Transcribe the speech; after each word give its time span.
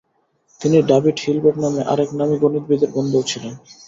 তিনি 0.61 0.77
David 0.89 1.17
Hilbert 1.23 1.57
নামে 1.63 1.81
আরেক 1.91 2.09
নামী 2.19 2.35
গণিতবিদের 2.43 2.89
বন্ধুও 2.95 3.29
ছিলেন। 3.31 3.53